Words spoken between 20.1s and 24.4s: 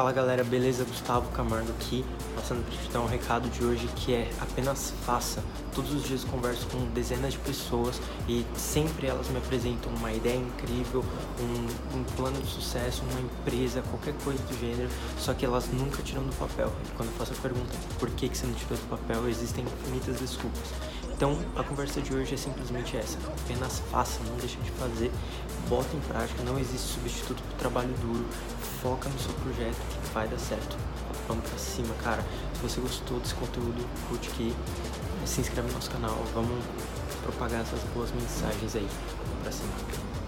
desculpas. Então a conversa de hoje é simplesmente essa: apenas faça, não